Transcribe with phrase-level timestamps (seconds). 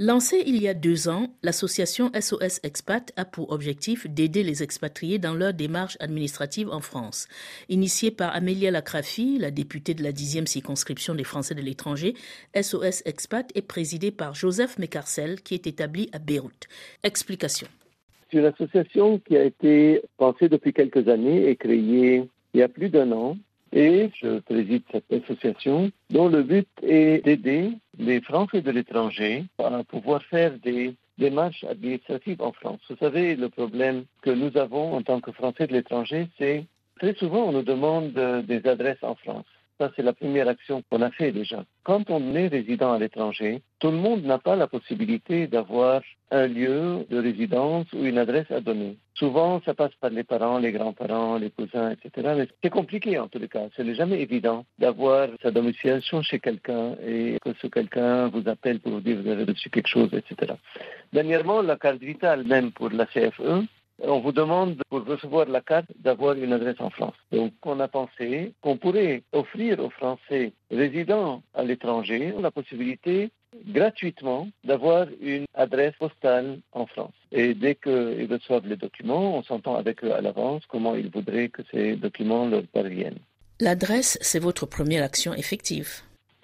[0.00, 5.20] Lancée il y a deux ans, l'association SOS Expat a pour objectif d'aider les expatriés
[5.20, 7.28] dans leur démarche administrative en France.
[7.68, 12.14] Initiée par Amélia Lacrafi, la députée de la dixième circonscription des Français de l'étranger,
[12.60, 16.66] SOS Expat est présidée par Joseph Mecarcel qui est établi à Beyrouth.
[17.04, 17.68] Explication.
[18.32, 22.68] C'est une association qui a été pensée depuis quelques années et créée il y a
[22.68, 23.36] plus d'un an
[23.74, 29.82] et je préside cette association dont le but est d'aider les Français de l'étranger à
[29.82, 32.80] pouvoir faire des démarches administratives en France.
[32.88, 36.64] Vous savez, le problème que nous avons en tant que Français de l'étranger, c'est
[37.00, 38.12] très souvent on nous demande
[38.46, 39.46] des adresses en France.
[39.80, 41.64] Ça, c'est la première action qu'on a fait déjà.
[41.82, 46.00] Quand on est résident à l'étranger, tout le monde n'a pas la possibilité d'avoir
[46.30, 48.96] un lieu de résidence ou une adresse à donner.
[49.14, 52.34] Souvent, ça passe par les parents, les grands-parents, les cousins, etc.
[52.36, 53.68] Mais c'est compliqué en tous les cas.
[53.76, 58.78] Ce n'est jamais évident d'avoir sa domiciliation chez quelqu'un et que ce quelqu'un vous appelle
[58.78, 60.54] pour vous dire vous avez reçu quelque chose, etc.
[61.12, 63.66] Dernièrement, la carte vitale, même pour la CFE,
[64.02, 67.14] on vous demande pour recevoir la carte d'avoir une adresse en France.
[67.32, 73.30] Donc on a pensé qu'on pourrait offrir aux Français résidents à l'étranger la possibilité
[73.68, 77.14] gratuitement d'avoir une adresse postale en France.
[77.30, 81.48] Et dès qu'ils reçoivent les documents, on s'entend avec eux à l'avance comment ils voudraient
[81.48, 83.20] que ces documents leur parviennent.
[83.60, 85.88] L'adresse, c'est votre première action effective.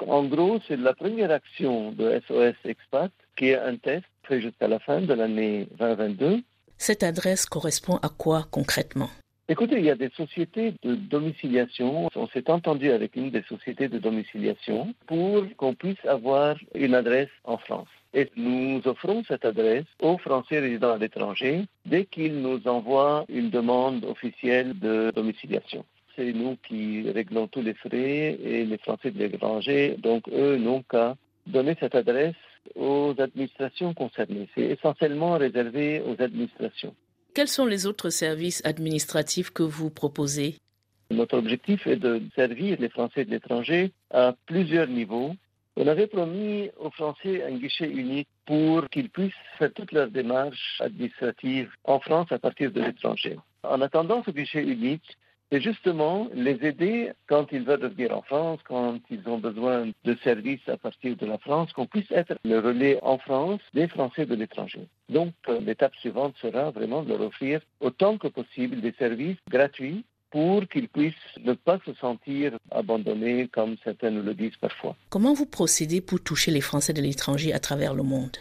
[0.06, 4.68] En gros, c'est la première action de SOS Expat qui est un test fait jusqu'à
[4.68, 6.42] la fin de l'année 2022
[6.80, 9.10] cette adresse correspond à quoi concrètement?
[9.48, 12.08] Écoutez, il y a des sociétés de domiciliation.
[12.14, 17.28] On s'est entendu avec une des sociétés de domiciliation pour qu'on puisse avoir une adresse
[17.44, 17.88] en France.
[18.14, 23.50] Et nous offrons cette adresse aux Français résidant à l'étranger dès qu'ils nous envoient une
[23.50, 25.84] demande officielle de domiciliation.
[26.16, 30.82] C'est nous qui réglons tous les frais et les Français de l'étranger, donc eux n'ont
[30.82, 32.34] qu'à donner cette adresse
[32.74, 34.48] aux administrations concernées.
[34.54, 36.94] C'est essentiellement réservé aux administrations.
[37.34, 40.56] Quels sont les autres services administratifs que vous proposez?
[41.10, 45.34] Notre objectif est de servir les Français de l'étranger à plusieurs niveaux.
[45.76, 50.80] On avait promis aux Français un guichet unique pour qu'ils puissent faire toutes leurs démarches
[50.80, 53.36] administratives en France à partir de l'étranger.
[53.62, 55.16] En attendant ce guichet unique,
[55.50, 60.16] c'est justement les aider quand ils veulent revenir en France, quand ils ont besoin de
[60.22, 64.26] services à partir de la France, qu'on puisse être le relais en France des Français
[64.26, 64.86] de l'étranger.
[65.08, 70.04] Donc euh, l'étape suivante sera vraiment de leur offrir autant que possible des services gratuits
[70.30, 74.94] pour qu'ils puissent ne pas se sentir abandonnés comme certains nous le disent parfois.
[75.08, 78.36] Comment vous procédez pour toucher les Français de l'étranger à travers le monde?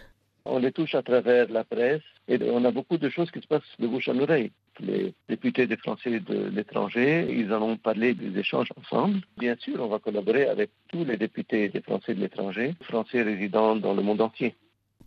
[0.45, 3.47] On les touche à travers la presse et on a beaucoup de choses qui se
[3.47, 7.27] passent de bouche en oreille les députés des Français de l'étranger.
[7.29, 9.19] Ils en ont parlé des échanges ensemble.
[9.37, 13.75] Bien sûr, on va collaborer avec tous les députés des Français de l'étranger, Français résidant
[13.75, 14.55] dans le monde entier.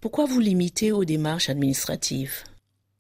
[0.01, 2.43] Pourquoi vous limitez aux démarches administratives?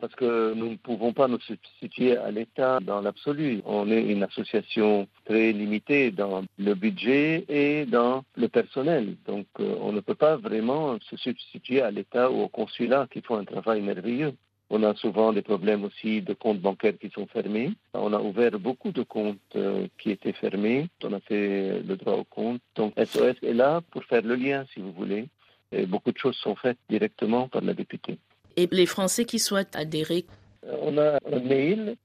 [0.02, 3.62] Parce que nous ne pouvons pas nous substituer à l'État dans l'absolu.
[3.64, 9.14] On est une association très limitée dans le budget et dans le personnel.
[9.28, 13.20] Donc euh, on ne peut pas vraiment se substituer à l'État ou au consulat qui
[13.20, 14.34] font un travail merveilleux.
[14.70, 17.70] On a souvent des problèmes aussi de comptes bancaires qui sont fermés.
[17.94, 20.88] On a ouvert beaucoup de comptes euh, qui étaient fermés.
[21.04, 22.60] On a fait le droit au compte.
[22.74, 25.28] Donc SOS est là pour faire le lien, si vous voulez.
[25.70, 28.18] Et beaucoup de choses sont faites directement par la députée.
[28.56, 30.26] Et les Français qui souhaitent adhérer
[30.66, 31.96] euh, On a un mail.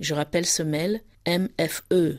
[0.00, 2.18] Je rappelle ce mail mfe.mfe.paris.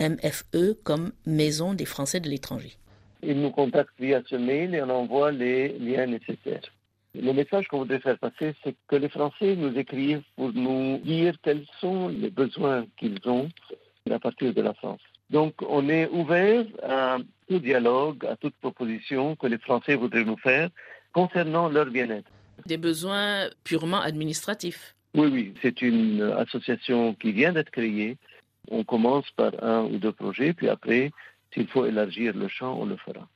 [0.00, 2.72] MFE comme Maison des Français de l'étranger.
[3.22, 6.62] Ils nous contactent via ce mail et on envoie les liens nécessaires.
[7.14, 11.34] Le message qu'on voudrait faire passer, c'est que les Français nous écrivent pour nous dire
[11.42, 13.48] quels sont les besoins qu'ils ont
[14.10, 15.00] à partir de la France.
[15.30, 17.18] Donc, on est ouvert à
[17.48, 20.70] tout dialogue, à toute proposition que les Français voudraient nous faire
[21.12, 22.30] concernant leur bien-être.
[22.66, 24.94] Des besoins purement administratifs.
[25.14, 28.16] Oui, oui, c'est une association qui vient d'être créée.
[28.70, 31.10] On commence par un ou deux projets, puis après,
[31.52, 33.28] s'il faut élargir le champ, on le fera.